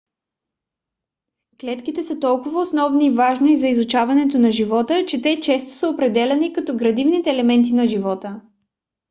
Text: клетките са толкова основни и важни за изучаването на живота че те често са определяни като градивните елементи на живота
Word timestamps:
клетките 1.59 2.03
са 2.03 2.19
толкова 2.19 2.61
основни 2.61 3.05
и 3.07 3.11
важни 3.11 3.55
за 3.57 3.67
изучаването 3.67 4.39
на 4.39 4.51
живота 4.51 5.05
че 5.07 5.21
те 5.21 5.39
често 5.39 5.71
са 5.73 5.89
определяни 5.89 6.53
като 6.53 6.77
градивните 6.77 7.29
елементи 7.29 7.73
на 7.73 7.87
живота 7.87 8.41